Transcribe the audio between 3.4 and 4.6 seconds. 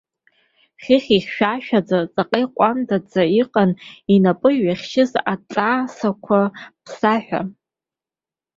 иҟан инапы